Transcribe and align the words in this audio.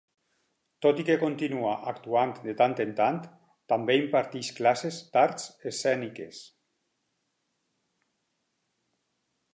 Tot 0.85 1.01
i 1.01 1.03
que 1.09 1.17
continua 1.23 1.73
actuant 1.91 2.33
de 2.45 2.55
tant 2.61 2.73
en 2.85 2.95
tant, 3.01 3.19
també 3.73 3.97
imparteix 3.99 4.51
classes 4.61 4.97
d'arts 5.13 5.47
escèniques. 5.73 6.43